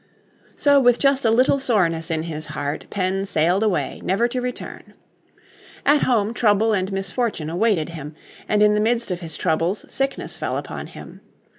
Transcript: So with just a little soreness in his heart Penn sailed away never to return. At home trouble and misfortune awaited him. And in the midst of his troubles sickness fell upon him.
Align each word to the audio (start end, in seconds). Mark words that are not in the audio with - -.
So 0.55 0.79
with 0.79 0.97
just 0.97 1.25
a 1.25 1.29
little 1.29 1.59
soreness 1.59 2.09
in 2.09 2.23
his 2.23 2.47
heart 2.47 2.87
Penn 2.89 3.23
sailed 3.27 3.61
away 3.61 4.01
never 4.03 4.27
to 4.29 4.41
return. 4.41 4.95
At 5.85 6.01
home 6.01 6.33
trouble 6.33 6.73
and 6.73 6.91
misfortune 6.91 7.51
awaited 7.51 7.89
him. 7.89 8.15
And 8.49 8.63
in 8.63 8.73
the 8.73 8.79
midst 8.81 9.11
of 9.11 9.19
his 9.19 9.37
troubles 9.37 9.85
sickness 9.93 10.39
fell 10.39 10.57
upon 10.57 10.87
him. 10.87 11.21